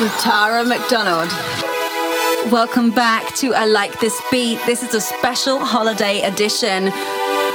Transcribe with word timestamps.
With 0.00 0.12
Tara 0.18 0.64
McDonald. 0.64 1.28
Welcome 2.50 2.90
back 2.90 3.34
to 3.34 3.52
I 3.52 3.66
Like 3.66 4.00
This 4.00 4.18
Beat. 4.30 4.58
This 4.64 4.82
is 4.82 4.94
a 4.94 5.00
special 5.00 5.58
holiday 5.58 6.22
edition. 6.22 6.84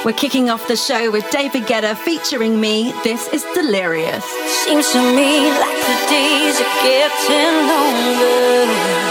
We're 0.05 0.13
kicking 0.15 0.51
off 0.51 0.67
the 0.67 0.75
show 0.75 1.09
with 1.09 1.27
David 1.31 1.63
Guetta 1.63 1.97
featuring 1.97 2.61
me. 2.61 2.91
This 3.03 3.27
is 3.29 3.43
Delirious. 3.55 4.23
Seems 4.63 4.91
to 4.91 4.99
me 4.99 5.49
like 5.49 5.81
the 5.89 5.97
days 6.07 6.61
are 6.61 6.75
getting 6.83 7.67
longer. 7.67 9.04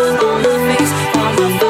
all 0.00 0.38
my 0.38 0.76
face, 0.76 0.92
all 1.16 1.32
my 1.34 1.58
face. 1.58 1.67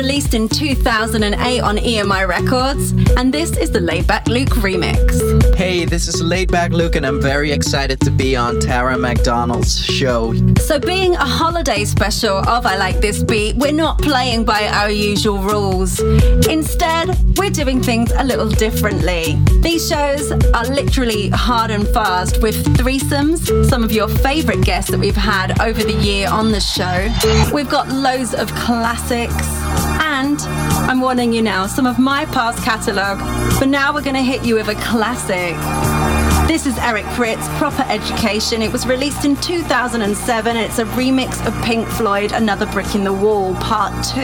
Released 0.00 0.32
in 0.32 0.48
2008 0.48 1.60
on 1.60 1.76
EMI 1.76 2.26
Records, 2.26 2.92
and 3.18 3.34
this 3.34 3.54
is 3.58 3.70
the 3.70 3.80
Laidback 3.80 4.28
Luke 4.28 4.48
remix. 4.64 5.54
Hey, 5.54 5.84
this 5.84 6.08
is 6.08 6.22
Laidback 6.22 6.70
Luke, 6.70 6.96
and 6.96 7.04
I'm 7.04 7.20
very 7.20 7.52
excited 7.52 8.00
to 8.00 8.10
be 8.10 8.34
on 8.34 8.60
Tara 8.60 8.96
McDonald's 8.96 9.78
show. 9.78 10.32
So, 10.56 10.78
being 10.78 11.16
a 11.16 11.26
holiday 11.26 11.84
special 11.84 12.38
of 12.48 12.64
I 12.64 12.78
Like 12.78 13.02
This 13.02 13.22
Beat, 13.22 13.56
we're 13.56 13.72
not 13.72 14.00
playing 14.00 14.46
by 14.46 14.68
our 14.68 14.90
usual 14.90 15.36
rules. 15.36 16.00
Instead, 16.48 17.14
we're 17.36 17.50
doing 17.50 17.82
things 17.82 18.10
a 18.16 18.24
little 18.24 18.48
differently. 18.48 19.36
These 19.60 19.86
shows 19.86 20.32
are 20.32 20.64
literally 20.64 21.28
hard 21.28 21.70
and 21.70 21.86
fast 21.88 22.40
with 22.40 22.56
threesomes, 22.78 23.68
some 23.68 23.84
of 23.84 23.92
your 23.92 24.08
favorite 24.08 24.64
guests 24.64 24.90
that 24.92 24.98
we've 24.98 25.14
had 25.14 25.60
over 25.60 25.82
the 25.82 26.00
year 26.00 26.30
on 26.30 26.52
the 26.52 26.60
show. 26.60 27.06
We've 27.52 27.68
got 27.68 27.88
loads 27.90 28.32
of 28.32 28.50
classics 28.54 29.59
Warning 31.00 31.32
you 31.32 31.40
now, 31.40 31.66
some 31.66 31.86
of 31.86 31.98
my 31.98 32.26
past 32.26 32.62
catalogue. 32.62 33.18
But 33.58 33.68
now 33.68 33.94
we're 33.94 34.02
going 34.02 34.16
to 34.16 34.22
hit 34.22 34.44
you 34.44 34.56
with 34.56 34.68
a 34.68 34.74
classic. 34.74 35.56
This 36.46 36.66
is 36.66 36.76
Eric 36.76 37.06
Prydz, 37.16 37.48
Proper 37.56 37.84
Education. 37.88 38.60
It 38.60 38.70
was 38.70 38.86
released 38.86 39.24
in 39.24 39.34
2007 39.36 40.56
and 40.56 40.66
it's 40.66 40.78
a 40.78 40.84
remix 40.84 41.44
of 41.46 41.54
Pink 41.64 41.88
Floyd, 41.88 42.32
Another 42.32 42.66
Brick 42.66 42.94
in 42.94 43.02
the 43.02 43.14
Wall, 43.14 43.54
Part 43.54 43.94
2. 44.04 44.20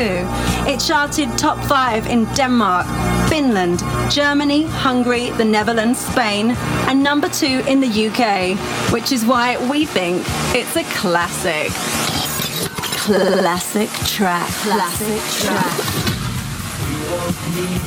It 0.70 0.78
charted 0.78 1.38
top 1.38 1.58
5 1.64 2.08
in 2.08 2.26
Denmark, 2.34 2.86
Finland, 3.30 3.80
Germany, 4.10 4.64
Hungary, 4.64 5.30
the 5.30 5.46
Netherlands, 5.46 5.98
Spain, 5.98 6.50
and 6.88 7.02
number 7.02 7.30
2 7.30 7.64
in 7.66 7.80
the 7.80 7.88
UK, 8.08 8.58
which 8.92 9.12
is 9.12 9.24
why 9.24 9.56
we 9.70 9.86
think 9.86 10.22
it's 10.54 10.76
a 10.76 10.84
classic. 10.98 11.72
Classic 13.06 13.88
track. 14.04 14.50
Classic 14.50 15.46
track. 15.46 15.95
We 17.56 17.86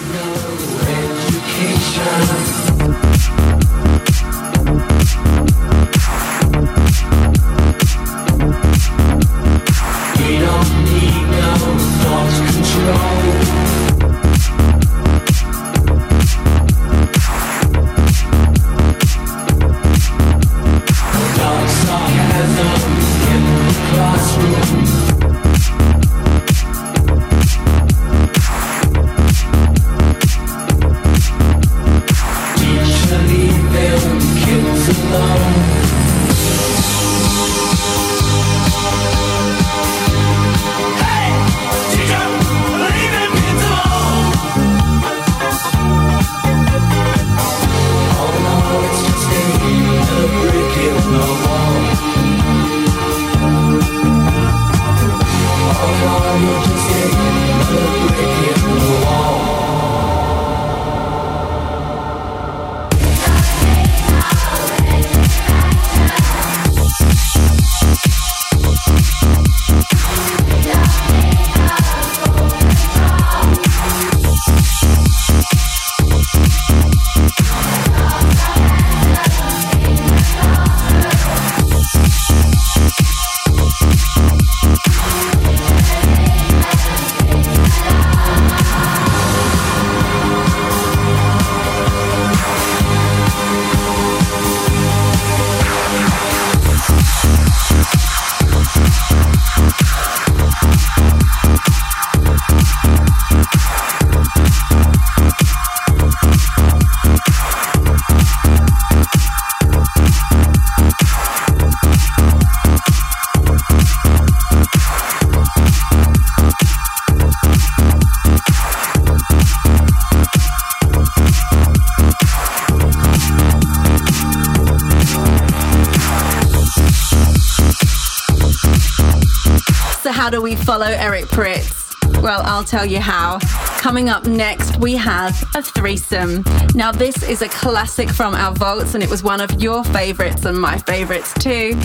how 130.29 130.35
do 130.35 130.43
we 130.43 130.55
follow 130.55 130.85
Eric 130.85 131.25
Prydz? 131.25 132.21
Well, 132.21 132.43
I'll 132.43 132.63
tell 132.63 132.85
you 132.85 132.99
how. 132.99 133.39
Coming 133.79 134.09
up 134.09 134.27
next, 134.27 134.77
we 134.77 134.95
have 134.95 135.43
a 135.55 135.63
threesome. 135.63 136.43
Now, 136.75 136.91
this 136.91 137.23
is 137.23 137.41
a 137.41 137.49
classic 137.49 138.11
from 138.11 138.35
our 138.35 138.53
vaults, 138.53 138.93
and 138.93 139.03
it 139.03 139.09
was 139.09 139.23
one 139.23 139.41
of 139.41 139.59
your 139.59 139.83
favorites 139.85 140.45
and 140.45 140.55
my 140.55 140.77
favorites 140.77 141.33
too. 141.39 141.81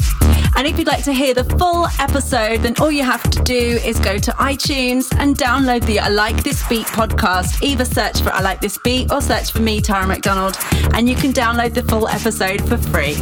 And 0.58 0.67
if 0.67 0.79
you'd 0.79 0.88
like 0.88 1.05
to 1.05 1.14
hear 1.14 1.32
the 1.32 1.44
full 1.58 1.87
episode, 1.99 2.61
then 2.61 2.75
all 2.82 2.91
you 2.91 3.02
have 3.02 3.23
to 3.31 3.43
do 3.44 3.81
is 3.82 3.99
go 3.99 4.19
to 4.19 4.31
iTunes 4.32 5.11
and 5.19 5.38
download 5.38 5.87
the 5.87 6.00
I 6.00 6.08
Like 6.08 6.43
This 6.43 6.69
Beat 6.69 6.88
podcast. 6.88 7.62
Either 7.62 7.87
search 7.87 8.20
for 8.20 8.31
I 8.31 8.43
Like 8.43 8.61
This 8.61 8.76
Beat 8.76 9.11
or 9.11 9.23
search 9.23 9.52
for 9.52 9.62
me, 9.62 9.81
Tara 9.81 10.06
McDonald, 10.06 10.58
and 10.93 11.08
you 11.08 11.17
can 11.17 11.32
download 11.32 11.73
the 11.73 11.82
full 11.85 12.08
episode 12.08 12.61
for 12.69 12.76
free. 12.76 13.14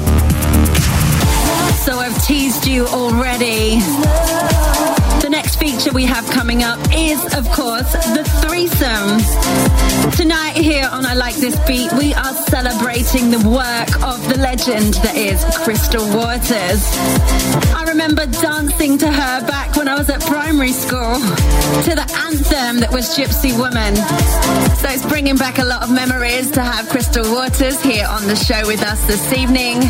So 1.84 1.98
I've 1.98 2.25
teased 2.25 2.66
you 2.66 2.86
already. 2.86 3.80
Next 5.52 5.84
feature 5.84 5.94
we 5.94 6.06
have 6.06 6.25
coming 6.31 6.62
up 6.62 6.78
is, 6.94 7.22
of 7.34 7.46
course, 7.50 7.93
the 7.93 8.25
threesome. 8.40 9.20
Tonight, 10.12 10.56
here 10.56 10.88
on 10.90 11.04
I 11.04 11.12
Like 11.12 11.34
This 11.34 11.58
Beat, 11.66 11.93
we 11.93 12.14
are 12.14 12.32
celebrating 12.32 13.31
the 13.31 13.43
work 13.49 14.02
of 14.02 14.16
the 14.31 14.38
legend 14.38 14.94
that 15.04 15.14
is 15.14 15.44
Crystal 15.58 16.06
Waters. 16.16 16.81
I 17.76 17.84
remember 17.87 18.25
dancing 18.26 18.96
to 18.99 19.12
her 19.12 19.46
back 19.46 19.76
when 19.76 19.88
I 19.88 19.94
was 19.94 20.08
at 20.08 20.22
primary 20.22 20.72
school 20.72 21.20
to 21.84 21.93
the 22.00 22.08
anthem 22.25 22.81
that 22.81 22.90
was 22.90 23.14
Gypsy 23.14 23.52
Woman. 23.58 23.96
So 24.81 24.88
it's 24.88 25.04
bringing 25.04 25.37
back 25.37 25.58
a 25.58 25.64
lot 25.64 25.82
of 25.82 25.90
memories 25.90 26.50
to 26.52 26.62
have 26.62 26.88
Crystal 26.88 27.31
Waters 27.31 27.82
here 27.82 28.06
on 28.08 28.26
the 28.26 28.37
show 28.37 28.66
with 28.66 28.82
us 28.82 29.04
this 29.06 29.32
evening. 29.34 29.82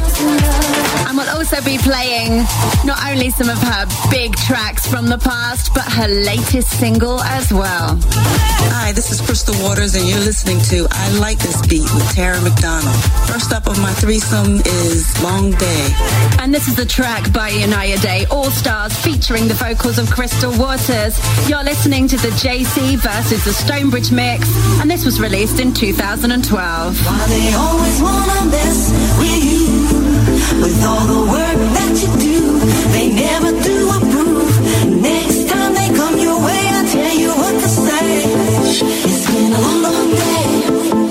And 1.07 1.17
we'll 1.17 1.31
also 1.37 1.63
be 1.63 1.79
playing 1.79 2.43
not 2.85 2.99
only 3.07 3.31
some 3.31 3.49
of 3.49 3.59
her 3.63 3.87
big 4.11 4.35
tracks 4.35 4.87
from 4.89 5.07
the 5.07 5.19
past, 5.19 5.52
but 5.53 5.85
her 5.85 6.09
latest 6.09 6.71
single 6.81 7.21
as 7.21 7.53
well. 7.53 7.99
Hi, 8.73 8.91
this 8.93 9.13
is 9.13 9.21
Crystal 9.21 9.55
Waters, 9.63 9.95
and 9.95 10.09
you're 10.09 10.19
listening 10.19 10.59
to 10.71 10.87
I 10.91 11.13
Like 11.19 11.39
This 11.41 11.61
Beat 11.67 11.83
with 11.93 12.11
Tara 12.15 12.41
McDonald. 12.41 12.97
First 13.29 13.53
up 13.53 13.67
of 13.67 13.79
my 13.83 13.93
threesome 13.93 14.63
is 14.65 15.23
Long 15.23 15.51
Day. 15.51 15.89
And 16.41 16.55
this 16.55 16.69
is 16.69 16.75
the 16.75 16.87
track 16.87 17.31
by 17.35 17.51
Anaya 17.51 17.99
Day 17.99 18.25
All 18.31 18.51
Stars 18.51 18.97
featuring 18.97 19.47
the 19.47 19.53
vocals 19.53 19.99
of 19.99 20.11
Crystal 20.11 20.57
Waters. 20.57 21.21
You're 21.47 21.65
listening 21.65 22.09
to 22.09 22.17
the 22.17 22.33
JC 22.41 22.97
versus 22.97 23.45
the 23.45 23.53
Stonebridge 23.53 24.11
mix, 24.11 24.49
and 24.81 24.91
this 24.91 25.05
was 25.05 25.21
released 25.21 25.61
in 25.61 25.75
2012. 25.75 27.07
Why 27.07 27.27
they 27.29 27.53
always 27.53 28.01
wanna 28.01 28.49
mess 28.49 28.89
with 29.19 29.45
you 29.45 30.03
with 30.63 30.83
all 30.85 31.07
the 31.07 31.31
work 31.31 31.61
that 31.77 31.93
you 32.01 32.09
do, 32.21 32.59
they 32.93 33.13
never 33.13 33.62
It's 38.75 39.27
been 39.31 39.53
a 39.53 39.61
long, 39.61 39.83
long 39.83 40.11
day. 40.13 41.02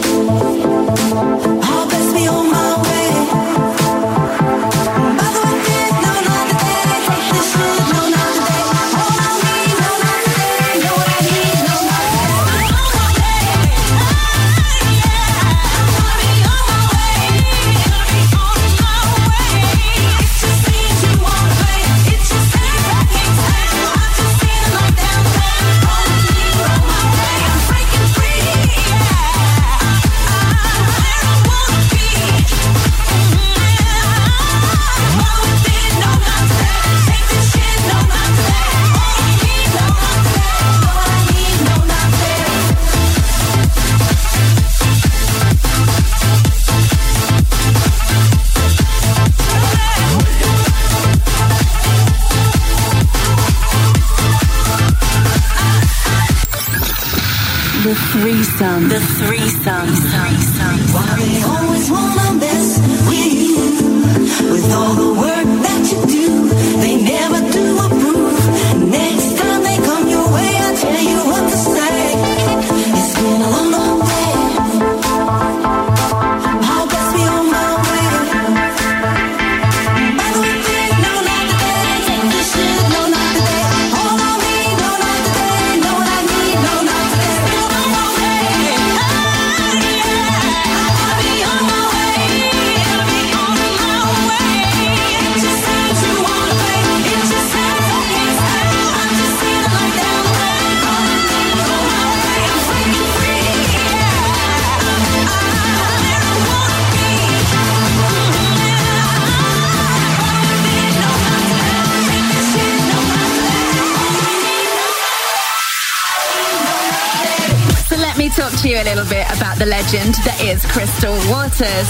To 118.61 118.69
you 118.69 118.77
a 118.77 118.83
little 118.83 119.05
bit 119.05 119.25
about 119.33 119.57
the 119.57 119.65
legend 119.65 120.13
that 120.21 120.37
is 120.37 120.61
Crystal 120.69 121.17
Waters. 121.33 121.89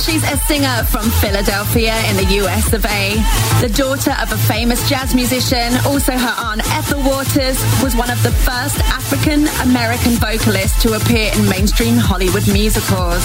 She's 0.00 0.24
a 0.24 0.40
singer 0.48 0.80
from 0.88 1.10
Philadelphia 1.20 1.92
in 2.08 2.16
the 2.16 2.40
US 2.40 2.72
of 2.72 2.80
A, 2.86 3.12
the 3.60 3.68
daughter 3.68 4.16
of 4.16 4.32
a 4.32 4.38
famous 4.48 4.80
jazz 4.88 5.14
musician. 5.14 5.76
Also, 5.84 6.12
her 6.12 6.34
aunt 6.38 6.64
Ethel 6.72 7.02
Waters 7.04 7.60
was 7.84 7.92
one 7.94 8.08
of 8.08 8.22
the 8.22 8.32
first 8.32 8.80
African 8.88 9.48
American 9.68 10.12
vocalists 10.16 10.80
to 10.82 10.96
appear 10.96 11.28
in 11.36 11.44
mainstream 11.48 11.96
Hollywood 11.96 12.46
musicals. 12.48 13.20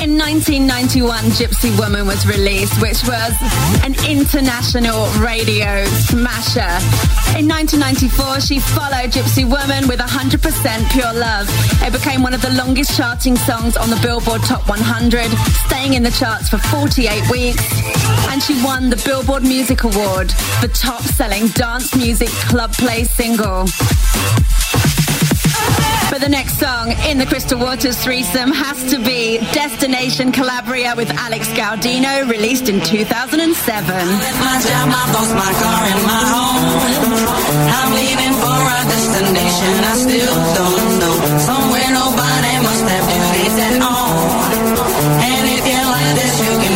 In 0.00 0.16
1991, 0.16 1.36
Gypsy 1.36 1.76
Woman 1.76 2.06
was 2.06 2.24
released, 2.24 2.80
which 2.80 3.04
was 3.04 3.36
an 3.84 3.92
international 4.08 5.04
radio 5.20 5.84
smasher. 6.08 6.72
In 7.36 7.44
1994, 7.44 8.40
she 8.40 8.60
followed 8.60 9.12
Gypsy 9.12 9.44
Woman 9.44 9.88
with 9.88 10.00
100% 10.00 10.40
Pure 10.92 11.12
Love. 11.12 11.48
It 11.84 11.92
became 12.06 12.22
one 12.22 12.34
of 12.34 12.40
the 12.40 12.50
longest 12.50 12.96
charting 12.96 13.34
songs 13.34 13.76
on 13.76 13.90
the 13.90 13.96
Billboard 13.96 14.40
Top 14.42 14.68
100, 14.68 15.26
staying 15.66 15.94
in 15.94 16.04
the 16.04 16.10
charts 16.12 16.48
for 16.48 16.58
48 16.58 17.28
weeks. 17.30 17.66
And 18.30 18.40
she 18.40 18.62
won 18.62 18.90
the 18.90 19.02
Billboard 19.04 19.42
Music 19.42 19.82
Award 19.82 20.30
for 20.60 20.68
top 20.68 21.02
selling 21.02 21.48
dance 21.48 21.96
music 21.96 22.28
club 22.46 22.72
play 22.74 23.02
single. 23.02 23.66
But 26.10 26.20
the 26.20 26.28
next 26.30 26.60
song 26.60 26.92
in 27.10 27.18
the 27.18 27.26
Crystal 27.26 27.58
Waters 27.58 27.98
threesome 27.98 28.52
has 28.52 28.88
to 28.90 29.02
be 29.02 29.38
Destination 29.52 30.30
Calabria 30.30 30.94
with 30.94 31.10
Alex 31.10 31.48
Gaudino, 31.58 32.30
released 32.30 32.68
in 32.68 32.80
2007. 32.82 34.06
Destination 39.16 39.74
I 39.80 39.94
still 39.96 40.36
don't 40.52 40.98
know. 41.00 41.16
Somewhere 41.40 41.88
nobody 41.88 42.52
must 42.60 42.84
have 42.84 43.04
duties 43.08 43.56
at 43.56 43.80
all. 43.80 44.12
And 45.24 45.44
if 45.56 45.64
you 45.64 45.80
like 45.88 46.12
this, 46.20 46.34
you 46.44 46.52
can 46.60 46.75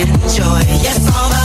enjoy. 0.00 0.60
Yes, 0.82 0.98
all 1.14 1.28
the 1.28 1.39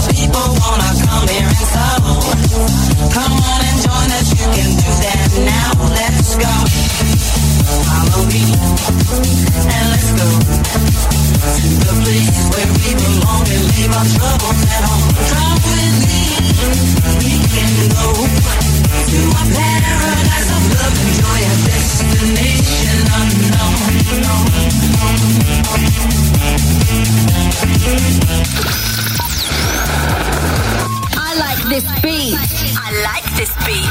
I 32.88 32.92
like 33.02 33.26
this 33.34 33.50
beat. 33.66 33.90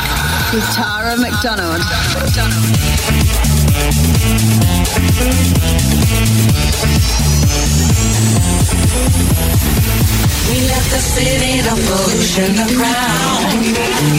with 0.55 0.63
Tara 0.71 1.19
McDonald. 1.19 1.83
We 10.47 10.59
left 10.71 10.91
the 10.95 11.03
city, 11.03 11.59
the 11.67 11.75
pollution, 11.75 12.55
the 12.55 12.71
crowd. 12.79 13.51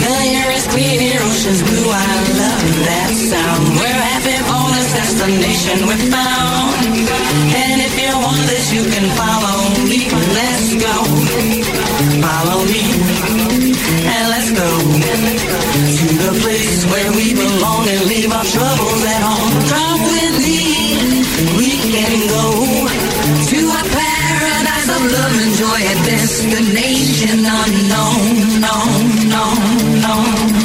The 0.04 0.12
air 0.36 0.52
is 0.52 0.66
clean, 0.68 1.00
your 1.00 1.24
ocean's 1.24 1.62
blue. 1.64 1.88
I 1.88 2.04
love 2.36 2.68
that 2.84 3.16
sound. 3.16 3.80
We're 3.80 3.88
happy 3.88 4.36
for 4.44 4.60
this 4.76 4.92
destination 4.92 5.88
we 5.88 5.96
found. 6.12 7.00
And 7.56 7.80
if 7.80 7.96
you 7.96 8.12
want 8.20 8.44
this, 8.52 8.68
you 8.76 8.84
can 8.84 9.08
follow 9.16 9.72
me. 9.88 10.04
Let's 10.36 10.76
go. 10.76 10.94
Follow 12.20 12.60
me. 12.68 12.84
And 14.06 14.35
let's 14.46 14.58
go 14.58 14.70
to 15.98 16.06
the 16.14 16.32
place 16.42 16.84
where 16.86 17.10
we 17.12 17.34
belong 17.34 17.88
and 17.88 18.06
leave 18.06 18.30
our 18.30 18.44
troubles 18.44 19.02
at 19.04 19.22
home. 19.22 19.50
Come 19.66 20.00
with 20.06 20.34
me. 20.44 20.62
We 21.58 21.72
can 21.90 22.28
go 22.28 22.46
to 23.50 23.58
a 23.58 23.82
paradise 23.90 24.88
of 24.88 25.02
love 25.10 25.34
and 25.42 25.52
joy, 25.56 25.80
a 25.82 25.96
destination 26.06 27.42
unknown. 27.42 28.60
No, 28.62 28.76
no, 29.34 29.44
no, 30.04 30.14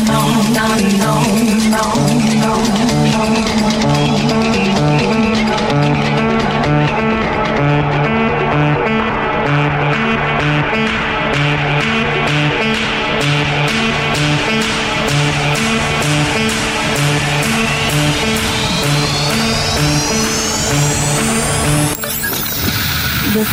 no, 0.09 0.21
no, 0.53 0.69
no, 1.01 1.13
no, 1.73 2.10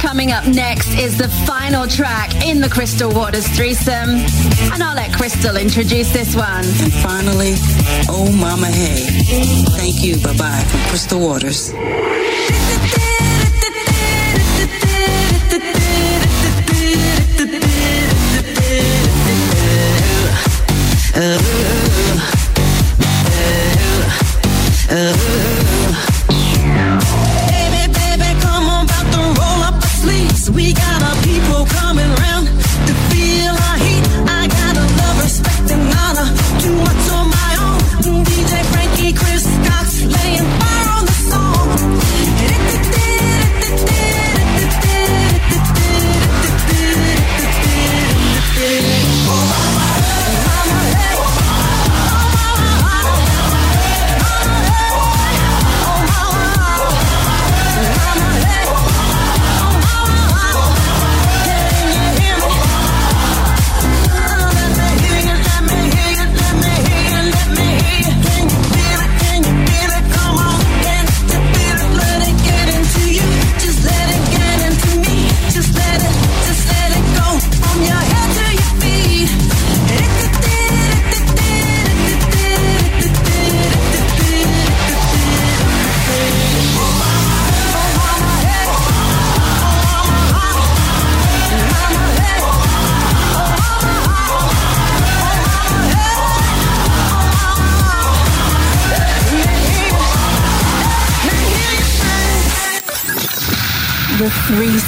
Coming 0.00 0.32
up 0.32 0.46
next 0.46 0.94
is 0.98 1.18
the 1.18 1.28
final 1.46 1.86
track 1.86 2.44
in 2.44 2.60
the 2.60 2.68
Crystal 2.68 3.10
Waters 3.10 3.46
threesome, 3.48 4.10
and 4.72 4.82
I'll 4.82 4.94
let 4.94 5.12
Crystal 5.12 5.56
introduce 5.56 6.10
this 6.12 6.34
one. 6.34 6.64
And 6.64 6.92
finally, 6.92 7.54
Oh 8.08 8.32
Mama 8.32 8.66
Hey. 8.66 9.06
Thank 9.76 10.02
you, 10.02 10.16
bye 10.20 10.36
bye, 10.36 10.64
from 10.70 10.80
Crystal 10.88 11.20
Waters. 11.20 11.72
Baby, 21.16 21.65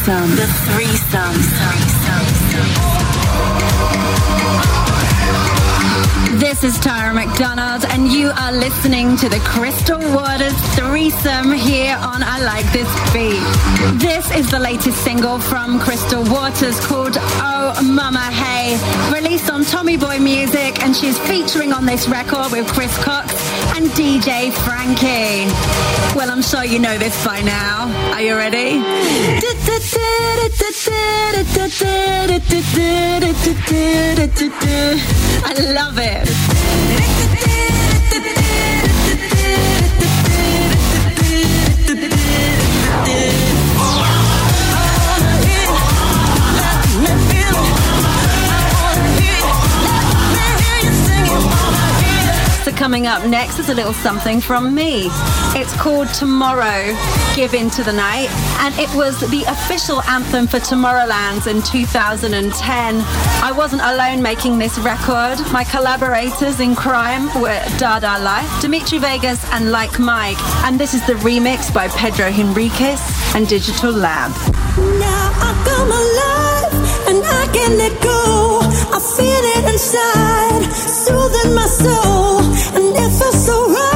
threesome. 0.09 0.37
The 0.37 0.47
threesome. 0.65 1.37
This 6.39 6.65
is 6.65 6.79
Tara 6.81 7.13
McDonald, 7.13 7.85
and 7.91 8.11
you 8.11 8.31
are 8.31 8.53
listening 8.53 9.17
to 9.19 9.29
the 9.29 9.41
Crystal 9.41 9.99
Waters 10.15 10.55
threesome 10.77 11.53
here 11.53 11.97
on 11.97 12.23
I 12.23 12.41
Like 12.41 12.65
This 12.73 12.89
Beat. 13.13 13.43
This 14.01 14.31
is 14.35 14.51
the 14.51 14.59
latest 14.59 14.97
single 15.05 15.41
from 15.41 15.79
Crystal 15.79 16.25
Waters 16.25 16.81
called 16.87 17.17
Oh 17.19 17.75
Mama 17.85 18.31
Hey, 18.31 18.79
released 19.13 19.51
on 19.51 19.65
Tommy 19.65 19.97
Boy 19.99 20.19
Music, 20.19 20.83
and 20.83 20.97
she's 20.97 21.19
featuring 21.19 21.73
on 21.73 21.85
this 21.85 22.09
record 22.09 22.51
with 22.51 22.67
Chris 22.69 22.97
Cox 23.05 23.35
and 23.77 23.89
DJ 23.91 24.51
Frankie. 24.65 25.47
Well, 26.17 26.31
I'm 26.31 26.43
sure 26.43 26.65
you 26.65 26.79
know 26.79 26.97
this 26.97 27.23
by 27.27 27.43
now. 27.43 27.89
Are 28.15 28.23
you 28.23 28.37
ready? 28.37 28.79
I 35.45 35.55
love 35.73 35.99
it. 35.99 37.58
Coming 52.79 53.09
up 53.09 53.27
next 53.27 53.59
is 53.59 53.71
a 53.71 53.75
little 53.75 53.93
something 53.93 54.41
from 54.41 54.73
me. 54.73 55.09
It's 55.59 55.75
called 55.81 56.07
Tomorrow, 56.15 56.97
Give 57.35 57.53
Into 57.53 57.83
the 57.83 57.93
Night, 57.93 58.29
and 58.61 58.73
it 58.79 58.89
was 58.95 59.19
the 59.19 59.43
official 59.49 60.01
anthem 60.03 60.47
for 60.47 60.61
Tomorrowlands 60.61 61.49
in 61.49 61.61
2010. 61.61 63.03
I 63.43 63.51
wasn't 63.51 63.83
alone 63.83 64.23
making 64.23 64.59
this 64.59 64.79
record. 64.79 65.41
My 65.53 65.65
collaborators 65.65 66.61
in 66.61 66.77
crime 66.77 67.27
were 67.43 67.61
Dada 67.79 68.23
Life, 68.23 68.61
Dimitri 68.61 68.99
Vegas, 68.99 69.45
and 69.51 69.73
Like 69.73 69.99
Mike, 69.99 70.41
and 70.65 70.79
this 70.79 70.95
is 70.95 71.05
the 71.05 71.15
remix 71.15 71.75
by 71.75 71.89
Pedro 71.89 72.31
Henriquez 72.31 73.01
and 73.35 73.49
Digital 73.49 73.91
Lab. 73.91 74.31
And 77.09 77.25
I 77.25 77.47
can't 77.55 77.77
let 77.79 77.95
go. 78.03 78.61
I 78.97 78.99
feel 79.17 79.45
it 79.57 79.65
inside, 79.73 80.63
soothing 80.75 81.55
my 81.55 81.67
soul, 81.67 82.41
and 82.77 82.87
it 83.03 83.11
feels 83.19 83.47
so 83.47 83.57
right 83.69 83.88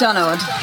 Tara 0.00 0.59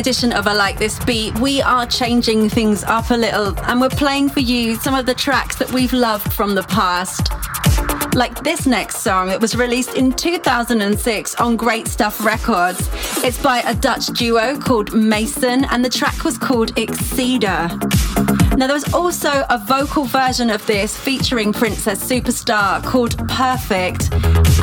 edition 0.00 0.32
of 0.32 0.46
I 0.46 0.54
Like 0.54 0.78
This 0.78 0.98
Beat, 1.04 1.38
we 1.40 1.60
are 1.60 1.84
changing 1.84 2.48
things 2.48 2.82
up 2.84 3.10
a 3.10 3.14
little 3.14 3.54
and 3.64 3.82
we're 3.82 3.90
playing 3.90 4.30
for 4.30 4.40
you 4.40 4.76
some 4.76 4.94
of 4.94 5.04
the 5.04 5.12
tracks 5.12 5.56
that 5.56 5.70
we've 5.72 5.92
loved 5.92 6.32
from 6.32 6.54
the 6.54 6.62
past. 6.62 7.30
Like 8.14 8.42
this 8.42 8.66
next 8.66 9.00
song 9.00 9.28
it 9.28 9.38
was 9.38 9.54
released 9.54 9.96
in 9.96 10.12
2006 10.12 11.34
on 11.34 11.54
Great 11.54 11.86
Stuff 11.86 12.24
Records. 12.24 12.88
It's 13.22 13.40
by 13.42 13.58
a 13.58 13.74
Dutch 13.74 14.06
duo 14.06 14.58
called 14.58 14.94
Mason 14.94 15.66
and 15.66 15.84
the 15.84 15.90
track 15.90 16.24
was 16.24 16.38
called 16.38 16.74
Exceeder. 16.76 17.68
Now, 18.56 18.66
there 18.66 18.74
was 18.74 18.92
also 18.94 19.44
a 19.50 19.58
vocal 19.58 20.04
version 20.04 20.48
of 20.48 20.66
this 20.66 20.98
featuring 20.98 21.52
Princess 21.52 22.02
Superstar 22.02 22.84
called 22.84 23.16
Perfect, 23.28 24.12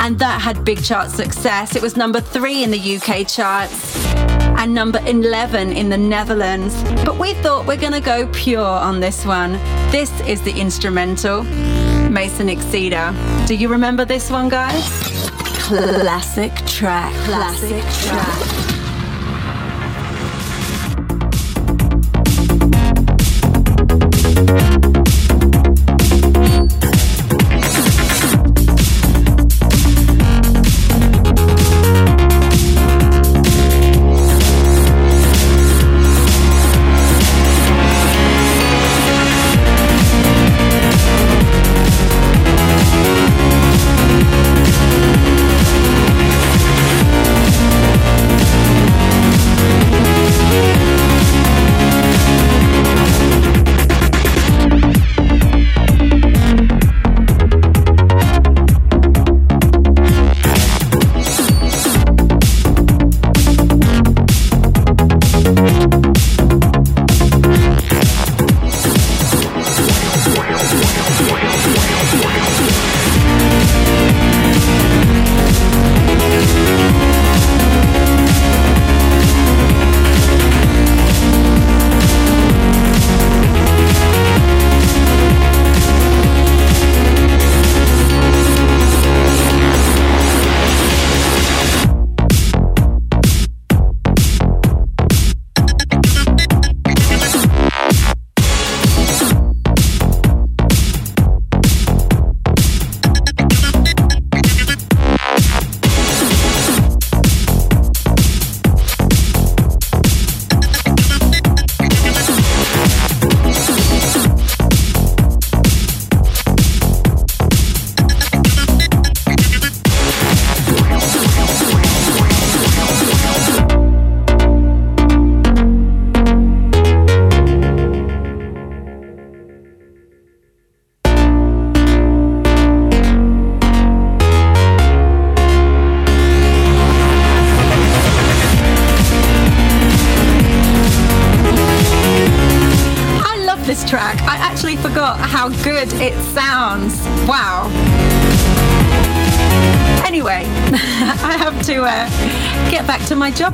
and 0.00 0.18
that 0.18 0.40
had 0.40 0.64
big 0.64 0.84
chart 0.84 1.10
success. 1.10 1.74
It 1.74 1.82
was 1.82 1.96
number 1.96 2.20
three 2.20 2.62
in 2.62 2.70
the 2.70 2.96
UK 2.96 3.26
charts 3.26 4.17
and 4.58 4.74
number 4.74 5.00
11 5.06 5.72
in 5.72 5.88
the 5.88 5.96
Netherlands. 5.96 6.74
But 7.04 7.16
we 7.18 7.32
thought 7.34 7.66
we're 7.66 7.76
going 7.76 7.92
to 7.92 8.00
go 8.00 8.26
pure 8.32 8.60
on 8.60 9.00
this 9.00 9.24
one. 9.24 9.52
This 9.90 10.10
is 10.22 10.42
the 10.42 10.52
instrumental, 10.52 11.44
Mason 12.10 12.48
Exceeder. 12.48 13.14
Do 13.46 13.54
you 13.54 13.68
remember 13.68 14.04
this 14.04 14.30
one, 14.30 14.48
guys? 14.48 14.84
Classic 15.54 16.54
track. 16.66 17.14
Classic 17.24 17.82
track. 18.04 18.57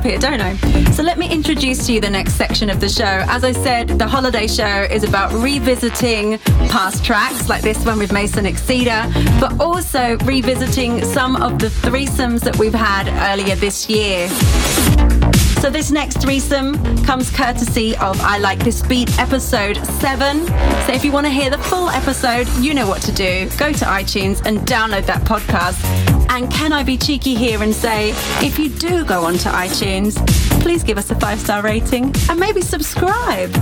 Here, 0.05 0.19
don't 0.19 0.40
I? 0.40 0.55
So 0.90 1.03
let 1.03 1.19
me 1.19 1.29
introduce 1.29 1.87
to 1.87 1.93
you 1.93 2.01
the 2.01 2.11
next 2.11 2.35
section 2.35 2.69
of 2.69 2.79
the 2.79 2.88
show. 2.88 3.05
As 3.05 3.43
I 3.43 3.53
said, 3.53 3.88
the 3.88 4.07
holiday 4.07 4.47
show 4.47 4.83
is 4.83 5.03
about 5.03 5.33
revisiting 5.33 6.38
past 6.69 7.05
tracks 7.05 7.49
like 7.49 7.62
this 7.62 7.85
one 7.85 7.99
with 7.99 8.12
Mason 8.12 8.45
Exceeder, 8.45 9.11
but 9.40 9.59
also 9.59 10.19
revisiting 10.19 11.03
some 11.05 11.37
of 11.37 11.59
the 11.59 11.69
threesomes 11.69 12.40
that 12.40 12.57
we've 12.59 12.75
had 12.75 13.09
earlier 13.33 13.57
this 13.57 13.88
year. 13.88 14.29
So 15.61 15.71
this 15.71 15.90
next 15.90 16.21
threesome 16.21 16.75
comes 17.05 17.31
courtesy 17.31 17.97
of 17.97 18.21
I 18.21 18.37
Like 18.37 18.59
This 18.59 18.83
Beat 18.83 19.19
episode 19.19 19.79
7. 19.87 20.47
So 20.47 20.93
if 20.93 21.03
you 21.03 21.11
want 21.12 21.25
to 21.25 21.33
hear 21.33 21.49
the 21.49 21.57
full 21.57 21.88
episode, 21.88 22.47
you 22.59 22.75
know 22.75 22.87
what 22.87 23.01
to 23.03 23.12
do. 23.12 23.49
Go 23.57 23.73
to 23.73 23.85
iTunes 23.87 24.45
and 24.45 24.59
download 24.61 25.07
that 25.07 25.23
podcast. 25.23 26.04
And 26.35 26.51
can 26.51 26.73
I 26.73 26.83
be 26.83 26.97
cheeky 26.97 27.37
here 27.37 27.62
and 27.62 27.73
say, 27.73 28.11
if 28.44 28.59
you 28.59 28.68
do 28.68 29.05
go 29.05 29.25
onto 29.25 29.49
iTunes, 29.51 30.16
please 30.61 30.83
give 30.83 30.99
us 30.99 31.09
a 31.12 31.14
five 31.14 31.38
star 31.38 31.62
rating 31.62 32.12
and 32.29 32.40
maybe 32.40 32.61
subscribe. 32.61 33.55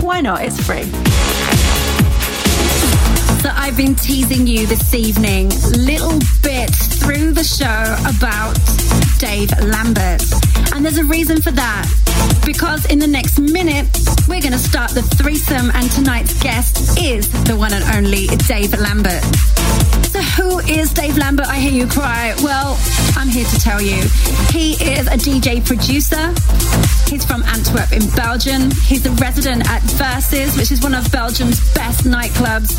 Why 0.00 0.20
not? 0.20 0.42
It's 0.42 0.64
free. 0.64 0.84
So 3.42 3.50
I've 3.52 3.76
been 3.76 3.96
teasing 3.96 4.46
you 4.46 4.68
this 4.68 4.94
evening, 4.94 5.48
little 5.72 6.20
bit 6.40 6.70
through 6.70 7.32
the 7.32 7.42
show 7.42 7.66
about 8.06 8.54
Dave 9.18 9.50
Lambert. 9.60 10.22
And 10.72 10.84
there's 10.84 10.98
a 10.98 11.04
reason 11.04 11.42
for 11.42 11.50
that. 11.50 11.90
Because 12.46 12.86
in 12.86 13.00
the 13.00 13.08
next 13.08 13.40
minute, 13.40 13.88
we're 14.28 14.40
going 14.40 14.52
to 14.52 14.58
start 14.58 14.92
the 14.92 15.02
threesome, 15.02 15.72
and 15.74 15.90
tonight's 15.90 16.40
guest 16.40 16.96
is 17.00 17.28
the 17.44 17.56
one 17.56 17.72
and 17.72 17.82
only 17.96 18.28
Dave 18.46 18.78
Lambert. 18.78 19.24
Who 20.36 20.58
is 20.60 20.92
Dave 20.92 21.16
Lambert? 21.16 21.46
I 21.46 21.58
hear 21.58 21.70
you 21.72 21.86
cry. 21.86 22.34
Well, 22.42 22.78
I'm 23.16 23.28
here 23.28 23.44
to 23.44 23.60
tell 23.60 23.80
you. 23.80 24.02
He 24.50 24.72
is 24.74 25.06
a 25.06 25.16
DJ 25.16 25.64
producer. 25.64 26.34
He's 27.08 27.24
from 27.24 27.42
Antwerp 27.44 27.92
in 27.92 28.06
Belgium. 28.10 28.70
He's 28.84 29.06
a 29.06 29.10
resident 29.12 29.68
at 29.70 29.80
Versuz, 29.96 30.58
which 30.58 30.70
is 30.70 30.82
one 30.82 30.94
of 30.94 31.10
Belgium's 31.10 31.58
best 31.72 32.04
nightclubs. 32.04 32.76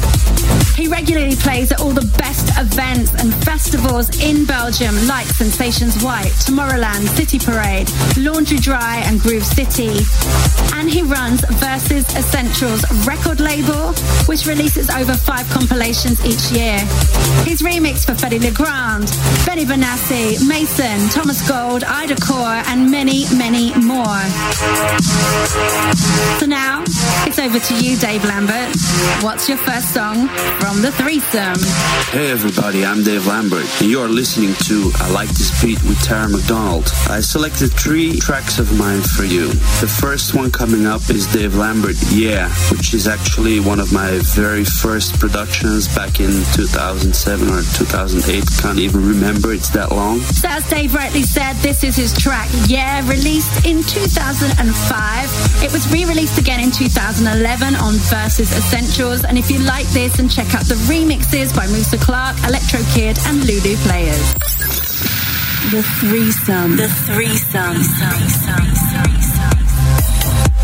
He 0.75 0.87
regularly 0.87 1.35
plays 1.35 1.71
at 1.71 1.81
all 1.81 1.89
the 1.89 2.05
best 2.19 2.47
events 2.59 3.11
and 3.15 3.33
festivals 3.43 4.21
in 4.21 4.45
Belgium, 4.45 4.95
like 5.07 5.25
Sensations 5.25 6.03
White, 6.03 6.31
Tomorrowland, 6.45 7.07
City 7.17 7.39
Parade, 7.39 7.89
Laundry 8.17 8.57
Day, 8.57 9.01
and 9.09 9.19
Groove 9.19 9.43
City. 9.43 10.05
And 10.77 10.87
he 10.89 11.01
runs 11.01 11.41
Versuz 11.57 12.05
Essentials 12.15 12.85
record 13.07 13.39
label, 13.39 13.93
which 14.27 14.45
releases 14.45 14.91
over 14.91 15.15
five 15.15 15.49
compilations 15.49 16.23
each 16.23 16.51
year. 16.51 16.77
He's 17.49 17.63
remixed 17.63 18.05
for 18.05 18.13
Fedde 18.13 18.39
Le 18.39 18.51
Grand, 18.51 19.09
Benny 19.45 19.65
Benassi, 19.65 20.47
Mason, 20.47 21.09
Thomas 21.09 21.41
Gold, 21.49 21.83
Ida 21.83 22.15
Corr, 22.15 22.63
and 22.67 22.91
many, 22.91 23.25
many 23.35 23.73
more. 23.75 24.18
So 26.39 26.45
now 26.45 26.83
it's 27.25 27.39
over 27.39 27.59
to 27.59 27.73
you, 27.75 27.97
Dave 27.97 28.23
Lambert. 28.25 28.75
What's 29.23 29.47
your 29.47 29.57
first 29.57 29.93
song 29.93 30.27
from 30.59 30.81
the 30.81 30.91
threesome? 30.91 31.57
Hey 32.11 32.31
everybody, 32.31 32.85
I'm 32.85 33.03
Dave 33.03 33.27
Lambert, 33.27 33.65
and 33.81 33.89
you're 33.89 34.07
listening 34.07 34.53
to 34.65 34.91
I 34.99 35.09
Like 35.11 35.29
This 35.29 35.51
Beat 35.63 35.81
with 35.83 36.01
Tara 36.03 36.27
McDonald. 36.29 36.89
I 37.09 37.19
selected 37.21 37.71
three 37.71 38.19
tracks 38.19 38.59
of 38.59 38.77
mine 38.77 39.01
for 39.01 39.23
you. 39.23 39.47
The 39.79 39.87
first 40.01 40.33
one 40.35 40.51
coming 40.51 40.85
up 40.85 41.09
is 41.09 41.27
Dave 41.27 41.55
Lambert, 41.55 41.95
Yeah, 42.09 42.49
which 42.71 42.93
is 42.93 43.07
actually 43.07 43.59
one 43.59 43.79
of 43.79 43.93
my 43.93 44.19
very 44.35 44.65
first 44.65 45.19
productions 45.19 45.87
back 45.95 46.19
in 46.19 46.31
2007 46.53 47.47
or 47.49 47.61
2008. 47.61 48.43
Can't 48.61 48.79
even 48.79 49.07
remember. 49.07 49.53
It's 49.53 49.69
that 49.69 49.91
long. 49.91 50.19
So 50.19 50.47
as 50.49 50.67
Dave 50.69 50.93
rightly 50.93 51.23
said, 51.23 51.53
this 51.57 51.83
is 51.83 51.95
his 51.95 52.13
track 52.17 52.49
Yeah, 52.67 53.07
released 53.07 53.65
in 53.65 53.83
2005. 54.09 55.63
It 55.63 55.71
was 55.71 55.91
re-released 55.93 56.39
again 56.39 56.59
in 56.59 56.71
2011 56.71 57.75
on 57.75 57.93
Versuz 58.09 58.51
Essentials. 58.57 59.23
And 59.23 59.37
if 59.37 59.51
you 59.51 59.59
like 59.59 59.85
this, 59.87 60.17
then 60.17 60.27
check 60.29 60.55
out 60.55 60.65
the 60.65 60.75
remixes 60.89 61.55
by 61.55 61.67
Musa 61.67 61.97
Clark, 61.97 62.37
Electro 62.47 62.81
Kid, 62.93 63.17
and 63.27 63.45
Lulu 63.45 63.75
Players. 63.85 64.33
The 65.69 65.83
threesome. 66.01 66.77
The 66.77 66.87
threesome. 67.05 67.75
threesome. 67.83 68.65
threesome. 69.03 70.58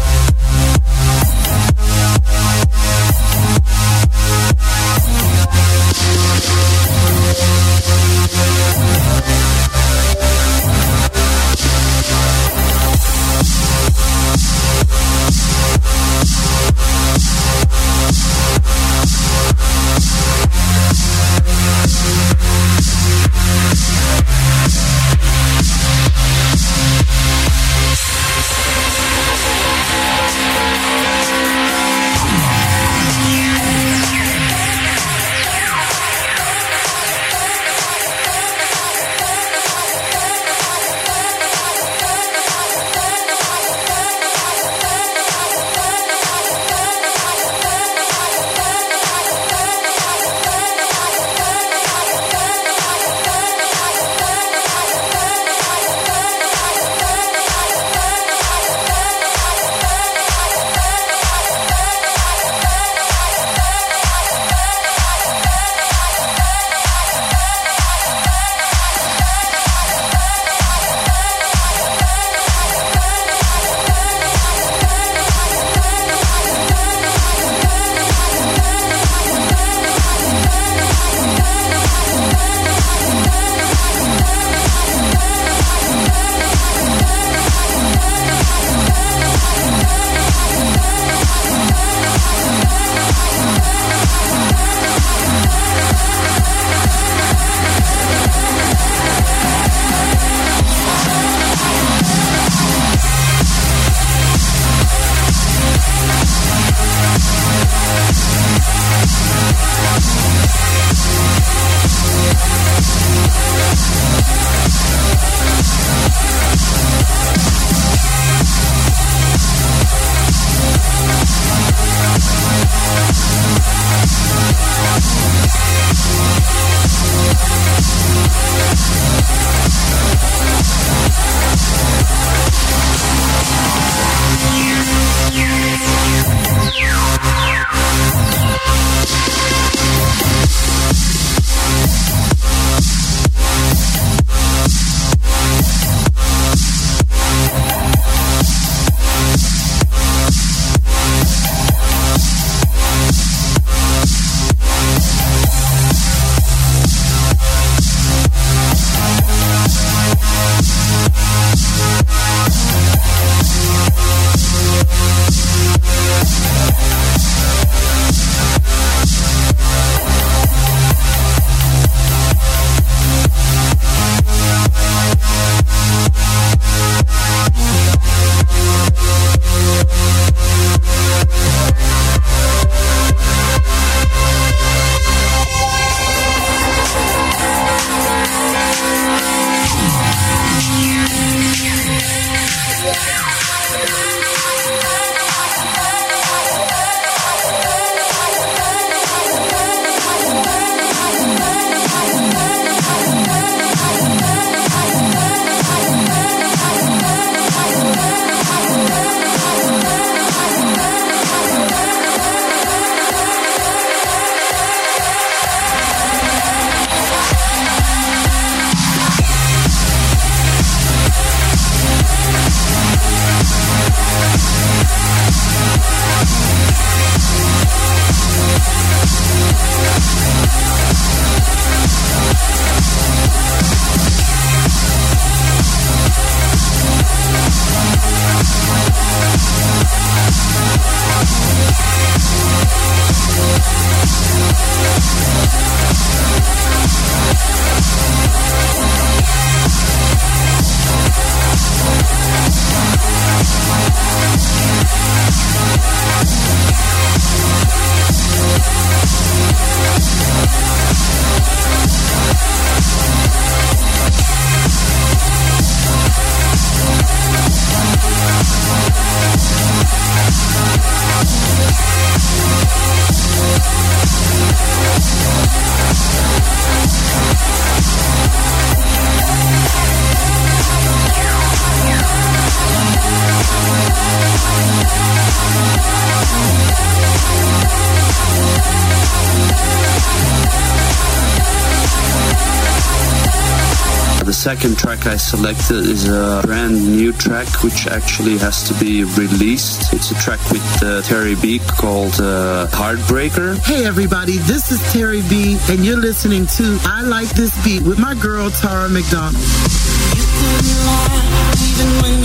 Second 294.66 294.80
track 294.80 295.06
I 295.06 295.18
selected 295.18 295.86
is 295.86 296.10
a 296.10 296.42
brand 296.44 296.92
new 296.92 297.14
track 297.14 297.48
which 297.64 297.86
actually 297.86 298.40
has 298.40 298.68
to 298.68 298.74
be 298.84 299.04
released. 299.04 299.94
It's 299.94 300.10
a 300.10 300.16
track 300.16 300.40
with 300.50 300.66
uh, 300.82 301.04
Terry 301.04 301.36
B 301.36 301.60
called 301.60 302.20
uh, 302.20 302.66
Heartbreaker. 302.72 303.60
Hey 303.64 303.86
everybody, 303.86 304.38
this 304.38 304.72
is 304.72 304.82
Terry 304.92 305.22
B, 305.30 305.60
and 305.70 305.86
you're 305.86 306.02
listening 306.02 306.48
to 306.58 306.80
I 306.82 307.04
Like 307.04 307.30
This 307.30 307.54
Beat 307.64 307.84
with 307.84 308.00
my 308.00 308.16
girl 308.16 308.50
Tara 308.50 308.90
McDonald. 308.90 309.36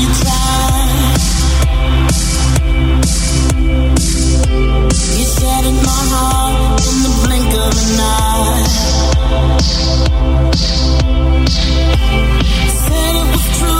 you. 0.01 0.09
You 5.19 5.27
shattered 5.29 5.81
my 5.85 6.03
heart 6.09 6.81
in 6.89 6.97
the 7.05 7.13
blink 7.23 7.53
of 7.53 7.75
an 7.77 8.01
eye. 8.01 8.90
Said 9.31 9.39
it 13.15 13.27
was 13.31 13.59
true 13.59 13.80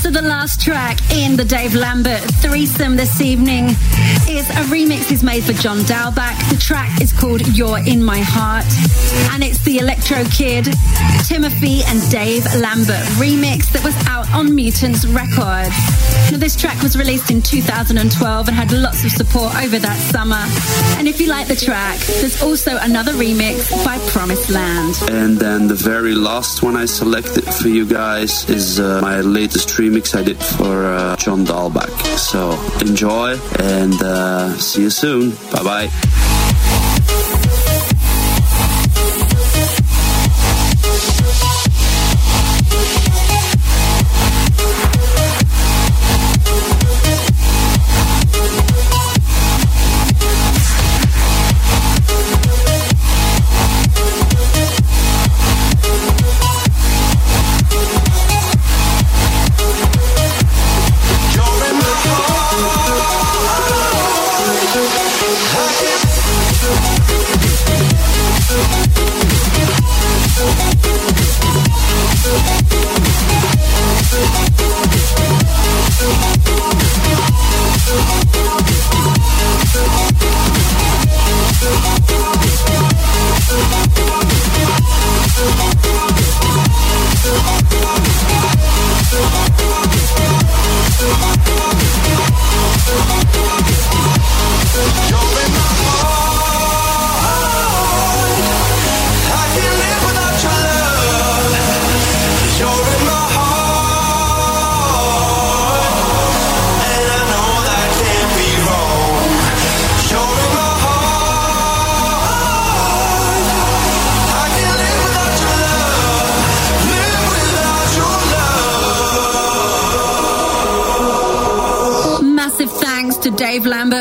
So 0.00 0.10
the 0.10 0.22
last 0.22 0.62
track 0.62 0.98
in 1.12 1.36
the 1.36 1.44
Dave 1.44 1.74
Lambert 1.74 2.22
threesome 2.40 2.96
this 2.96 3.20
evening 3.20 3.66
is 4.26 4.48
a 4.48 4.64
remix 4.72 5.12
is 5.12 5.22
made 5.22 5.44
for 5.44 5.52
John 5.52 5.78
Dahlbäck. 5.80 6.48
The 6.48 6.56
track 6.56 7.02
is 7.02 7.12
called 7.12 7.46
You're 7.48 7.80
in 7.86 8.02
My 8.02 8.20
Heart, 8.20 8.64
and 9.34 9.44
it's 9.44 9.62
the 9.62 9.76
Electro 9.76 10.24
Kid, 10.32 10.68
Timothy 11.28 11.82
and 11.86 12.00
Dave 12.10 12.46
Lambert 12.56 13.04
remix 13.20 13.70
that 13.72 13.84
was 13.84 13.94
out 14.06 14.28
on 14.32 14.54
Mutants 14.54 15.04
Records. 15.04 15.76
Now, 16.32 16.38
this 16.38 16.56
track 16.56 16.82
was 16.82 16.96
released 16.96 17.30
in 17.30 17.42
2012 17.42 18.48
and 18.48 18.56
had 18.56 18.72
lots 18.72 19.04
of 19.04 19.10
support 19.10 19.54
over 19.56 19.78
that 19.78 19.98
summer. 19.98 20.42
And 20.98 21.08
if 21.08 21.20
you 21.20 21.28
like 21.28 21.46
the 21.46 21.56
track, 21.56 21.98
there's 22.20 22.42
also 22.42 22.78
another 22.78 23.12
remix 23.12 23.84
by 23.84 23.98
Promised 24.10 24.48
Land. 24.48 24.94
And 25.10 25.36
then 25.36 25.68
the 25.68 25.74
very 25.74 26.14
last 26.14 26.62
one 26.62 26.76
I 26.76 26.86
selected 26.86 27.44
for 27.44 27.68
you 27.68 27.84
guys 27.84 28.48
is 28.48 28.80
uh, 28.80 29.00
my 29.02 29.20
latest 29.20 29.68
remix 29.90 30.14
I 30.14 30.22
for 30.34 30.86
uh, 30.86 31.16
John 31.16 31.44
Dahlbäck. 31.44 31.90
So 32.16 32.52
enjoy 32.86 33.38
and 33.58 34.00
uh, 34.02 34.54
see 34.54 34.82
you 34.82 34.90
soon. 34.90 35.30
Bye 35.52 35.62
bye. 35.62 36.39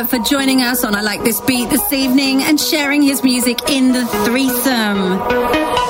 For 0.10 0.18
joining 0.20 0.64
us 0.64 0.84
on 0.84 0.95
I 0.95 1.01
Like 1.01 1.24
This 1.24 1.39
Beat 1.41 1.70
this 1.70 1.93
evening 1.93 2.41
and 2.41 2.60
sharing 2.60 3.03
his 3.03 3.24
music 3.24 3.70
in 3.70 3.91
the 3.91 4.05
threesome. 4.26 5.20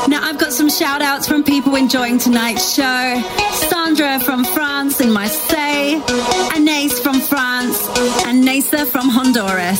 Now, 0.10 0.20
I've 0.24 0.38
got 0.38 0.52
some 0.52 0.70
shout 0.70 1.02
outs 1.02 1.26
from 1.26 1.42
people 1.42 1.76
enjoying 1.76 2.18
tonight's 2.18 2.74
show 2.74 3.24
Sandra 3.70 4.20
from 4.20 4.44
France 4.44 5.00
in 5.00 5.12
Marseille, 5.12 6.02
Anais 6.54 6.90
from 7.02 7.22
France, 7.22 7.88
and 8.26 8.44
Nasa 8.44 8.86
from 8.86 9.08
Honduras. 9.08 9.80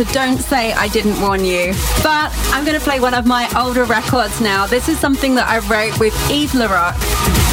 So 0.00 0.12
don't 0.14 0.38
say 0.38 0.72
I 0.72 0.88
didn't 0.88 1.20
warn 1.20 1.44
you. 1.44 1.74
But 2.02 2.32
I'm 2.54 2.64
going 2.64 2.78
to 2.78 2.82
play 2.82 3.00
one 3.00 3.12
of 3.12 3.26
my 3.26 3.46
older 3.54 3.84
records 3.84 4.40
now. 4.40 4.66
This 4.66 4.88
is 4.88 4.98
something 4.98 5.34
that 5.34 5.46
I 5.46 5.58
wrote 5.68 6.00
with 6.00 6.14
Yves 6.30 6.54
Larock 6.54 6.96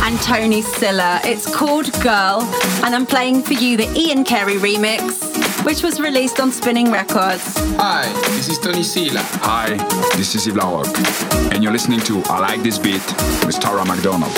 and 0.02 0.18
Tony 0.22 0.62
Silla. 0.62 1.20
It's 1.26 1.54
called 1.54 1.92
Girl, 2.02 2.44
and 2.86 2.96
I'm 2.96 3.06
playing 3.06 3.42
for 3.42 3.52
you 3.52 3.76
the 3.76 3.92
Ian 4.00 4.24
Carey 4.24 4.56
remix, 4.56 5.66
which 5.66 5.84
was 5.84 6.00
released 6.00 6.40
on 6.40 6.54
Spinnin' 6.54 6.90
Records. 6.90 7.44
Hi, 7.76 8.08
this 8.38 8.48
is 8.48 8.58
Tony 8.60 8.84
Sila. 8.84 9.20
Hi, 9.44 9.76
this 10.16 10.34
is 10.34 10.48
Yves 10.48 10.56
Larock. 10.56 11.52
And 11.54 11.62
you're 11.62 11.74
listening 11.74 12.00
to 12.02 12.24
I 12.28 12.40
Like 12.40 12.64
This 12.64 12.80
Beat 12.80 13.06
with 13.46 13.60
Tara 13.60 13.84
McDonald. 13.84 14.32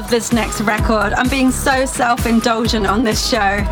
Love 0.00 0.10
this 0.10 0.32
next 0.32 0.60
record. 0.60 1.12
I'm 1.14 1.28
being 1.28 1.50
so 1.50 1.84
self 1.84 2.24
indulgent 2.24 2.86
on 2.86 3.02
this 3.02 3.28
show. 3.28 3.64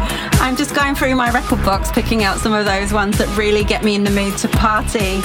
I'm 0.42 0.56
just 0.56 0.74
going 0.74 0.96
through 0.96 1.14
my 1.14 1.30
record 1.30 1.64
box, 1.64 1.92
picking 1.92 2.24
out 2.24 2.38
some 2.38 2.52
of 2.52 2.64
those 2.64 2.92
ones 2.92 3.16
that 3.18 3.28
really 3.36 3.62
get 3.62 3.84
me 3.84 3.94
in 3.94 4.02
the 4.02 4.10
mood 4.10 4.36
to 4.38 4.48
party. 4.48 5.20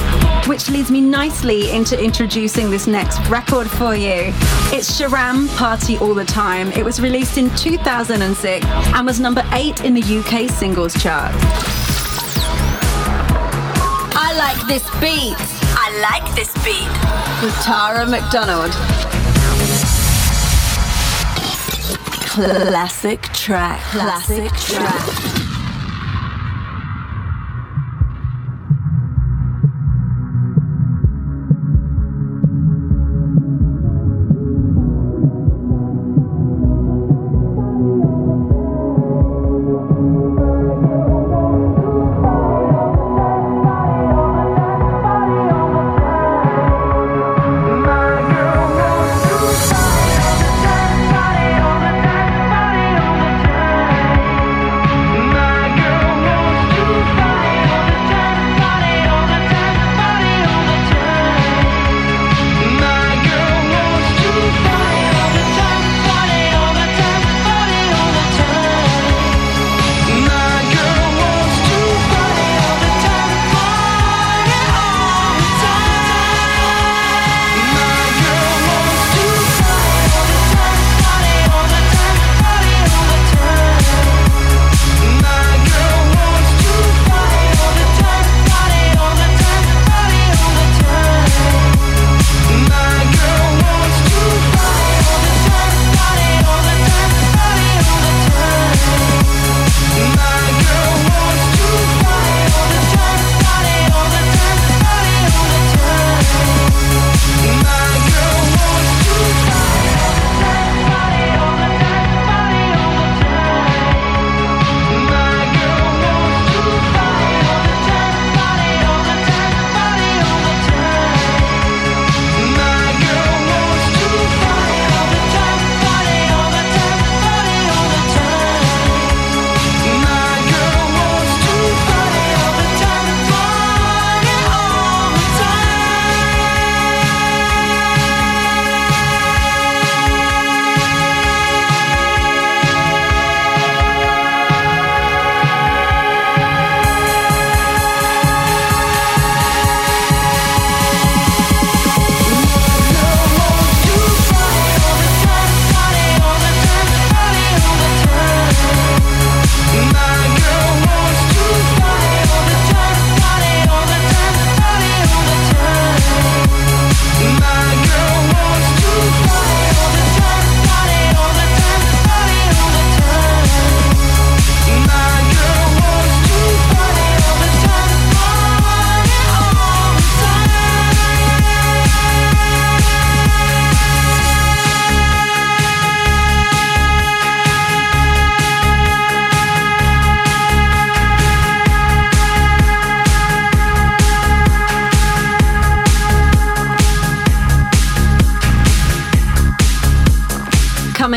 Which 0.47 0.70
leads 0.70 0.91
me 0.91 1.02
nicely 1.02 1.72
into 1.72 1.99
introducing 1.99 2.70
this 2.70 2.86
next 2.86 3.20
record 3.30 3.68
for 3.68 3.95
you. 3.95 4.32
It's 4.72 5.02
Sharam 5.02 5.47
Party 5.58 5.97
All 5.97 6.14
the 6.14 6.24
Time. 6.24 6.72
It 6.74 6.86
was 6.86 7.02
released 7.02 7.39
in 7.39 7.49
2006 7.56 8.64
and 8.64 9.08
was 9.08 9.20
number 9.20 9.43
8 9.54 9.84
in 9.84 9.95
the 9.95 10.04
UK 10.04 10.52
singles 10.52 10.93
chart. 11.02 11.34
I 14.14 14.36
like 14.38 14.68
this 14.68 14.84
beat. 14.99 15.34
I 15.74 15.89
like 15.99 16.36
this 16.36 16.54
beat. 16.64 17.43
With 17.43 17.56
Tara 17.64 18.06
McDonald. 18.06 19.11
Classic 22.34 23.22
track. 23.34 23.82
Classic 23.92 24.50
track. 24.54 25.41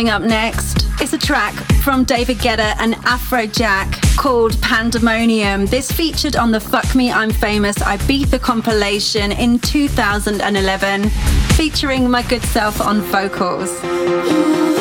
Coming 0.04 0.22
up 0.22 0.28
next 0.28 1.00
is 1.00 1.14
a 1.14 1.18
track 1.18 1.54
from 1.82 2.04
David 2.04 2.36
Guetta 2.36 2.76
and 2.78 2.92
Afrojack 3.06 4.18
called 4.18 4.60
Pandemonium. 4.60 5.64
This 5.64 5.90
featured 5.90 6.36
on 6.36 6.50
the 6.50 6.60
Fuck 6.60 6.94
Me 6.94 7.10
I'm 7.10 7.30
Famous 7.30 7.76
Ibiza 7.78 8.38
compilation 8.38 9.32
in 9.32 9.58
2011, 9.60 11.08
featuring 11.56 12.10
my 12.10 12.20
good 12.20 12.42
self 12.42 12.82
on 12.82 13.00
vocals. 13.00 14.73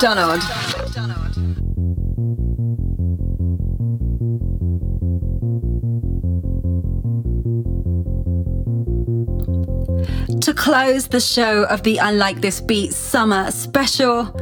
Tara 0.00 0.14
McDonald. 0.14 0.40
To 10.40 10.54
close 10.54 11.08
the 11.08 11.20
show 11.20 11.64
of 11.64 11.82
the 11.82 12.00
I 12.00 12.12
Like 12.12 12.40
This 12.40 12.62
Beat 12.62 12.94
Summer 12.94 13.50
Special, 13.50 14.34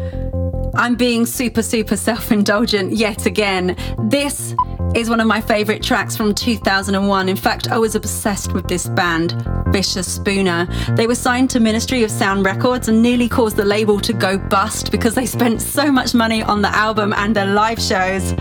I'm 0.77 0.95
being 0.95 1.27
super, 1.27 1.63
super 1.63 1.97
self 1.97 2.31
indulgent 2.31 2.93
yet 2.93 3.27
again. 3.27 3.77
This 4.11 4.55
is 4.99 5.09
one 5.09 5.21
of 5.21 5.27
my 5.29 5.41
favourite 5.41 5.81
tracks 5.81 6.17
from 6.17 6.35
2001. 6.35 7.29
In 7.29 7.37
fact, 7.37 7.71
I 7.71 7.79
was 7.79 7.95
obsessed 7.95 8.53
with 8.53 8.67
this 8.67 8.89
band, 8.89 9.31
Fischerspooner. 9.69 10.97
They 10.97 11.07
were 11.07 11.15
signed 11.15 11.51
to 11.51 11.61
Ministry 11.61 12.03
of 12.03 12.11
Sound 12.11 12.45
Records 12.45 12.89
and 12.89 13.01
nearly 13.01 13.29
caused 13.29 13.57
the 13.57 13.65
label 13.65 14.01
to 14.01 14.13
go 14.13 14.37
bust 14.37 14.91
because 14.91 15.15
they 15.15 15.25
spent 15.25 15.63
so 15.63 15.93
much 15.93 16.15
money 16.15 16.43
on 16.43 16.63
the 16.63 16.69
album 16.69 17.13
and 17.13 17.37
their 17.37 17.47
live 17.47 17.81
shows. 17.81 18.35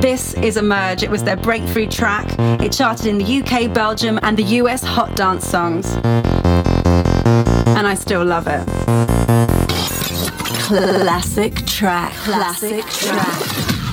This 0.00 0.34
is 0.34 0.56
Emerge. 0.56 1.04
It 1.04 1.10
was 1.10 1.22
their 1.22 1.36
breakthrough 1.36 1.86
track. 1.86 2.34
It 2.60 2.72
charted 2.72 3.06
in 3.06 3.18
the 3.18 3.40
UK, 3.40 3.72
Belgium, 3.72 4.18
and 4.22 4.36
the 4.36 4.58
US 4.60 4.82
Hot 4.82 5.14
Dance 5.14 5.46
songs. 5.46 5.86
And 7.76 7.86
I 7.86 7.94
still 7.94 8.24
love 8.24 8.48
it. 8.48 8.66
Classic 10.66 11.54
track. 11.66 12.12
Classic 12.14 12.84
track. 12.86 13.83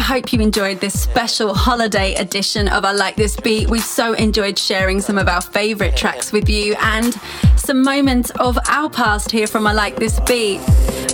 Hope 0.00 0.32
you 0.32 0.40
enjoyed 0.40 0.80
this 0.80 0.98
special 0.98 1.54
holiday 1.54 2.14
edition 2.14 2.68
of 2.68 2.84
I 2.84 2.92
Like 2.92 3.16
This 3.16 3.36
Beat. 3.36 3.68
We've 3.68 3.82
so 3.82 4.12
enjoyed 4.14 4.58
sharing 4.58 5.00
some 5.00 5.18
of 5.18 5.28
our 5.28 5.40
favourite 5.40 5.96
tracks 5.96 6.32
with 6.32 6.48
you 6.48 6.74
and 6.80 7.14
some 7.56 7.82
moments 7.82 8.30
of 8.40 8.58
our 8.68 8.90
past 8.90 9.30
here 9.30 9.46
from 9.46 9.66
I 9.66 9.72
Like 9.72 9.96
This 9.96 10.18
Beat. 10.20 10.60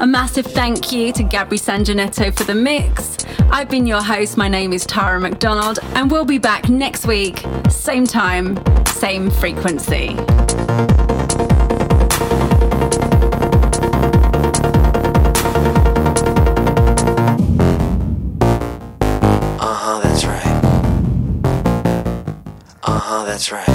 A 0.00 0.06
massive 0.06 0.46
thank 0.46 0.92
you 0.92 1.12
to 1.12 1.22
Gabri 1.22 1.58
Sanjanetto 1.58 2.36
for 2.36 2.44
the 2.44 2.54
mix. 2.54 3.16
I've 3.50 3.68
been 3.68 3.86
your 3.86 4.02
host. 4.02 4.36
My 4.36 4.48
name 4.48 4.72
is 4.72 4.86
Tara 4.86 5.20
McDonald, 5.20 5.78
and 5.94 6.10
we'll 6.10 6.24
be 6.24 6.38
back 6.38 6.68
next 6.68 7.06
week, 7.06 7.44
same 7.68 8.06
time, 8.06 8.58
same 8.86 9.30
frequency. 9.30 10.16
That's 23.42 23.50
right. 23.50 23.71